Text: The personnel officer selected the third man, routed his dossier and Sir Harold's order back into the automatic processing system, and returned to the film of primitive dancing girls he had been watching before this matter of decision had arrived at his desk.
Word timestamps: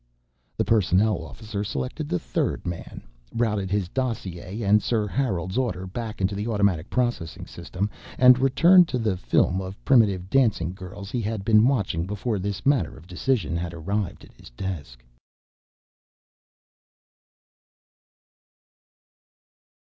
The 0.57 0.65
personnel 0.65 1.23
officer 1.23 1.63
selected 1.63 2.09
the 2.09 2.17
third 2.17 2.65
man, 2.65 3.03
routed 3.31 3.69
his 3.69 3.87
dossier 3.87 4.63
and 4.63 4.81
Sir 4.81 5.05
Harold's 5.05 5.59
order 5.59 5.85
back 5.85 6.19
into 6.19 6.33
the 6.33 6.47
automatic 6.47 6.89
processing 6.89 7.45
system, 7.45 7.87
and 8.17 8.39
returned 8.39 8.87
to 8.87 8.97
the 8.97 9.15
film 9.15 9.61
of 9.61 9.77
primitive 9.85 10.27
dancing 10.27 10.73
girls 10.73 11.11
he 11.11 11.21
had 11.21 11.45
been 11.45 11.67
watching 11.67 12.07
before 12.07 12.39
this 12.39 12.65
matter 12.65 12.97
of 12.97 13.05
decision 13.05 13.55
had 13.55 13.75
arrived 13.75 14.25
at 14.25 14.33
his 14.33 14.49
desk. 14.49 15.03